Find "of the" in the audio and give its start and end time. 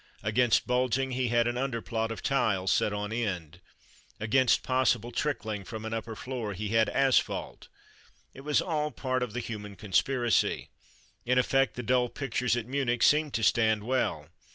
9.21-9.39